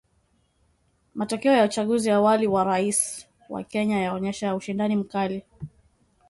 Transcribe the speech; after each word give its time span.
Matokeo 1.15 1.53
ya 1.53 1.63
uchaguzi 1.65 2.11
awali 2.11 2.47
wa 2.47 2.63
rais 2.63 3.27
wa 3.49 3.63
Kenya 3.63 3.99
yaonyesha 3.99 4.55
ushindani 4.55 4.95
ni 4.95 5.01
mkali 5.01 5.43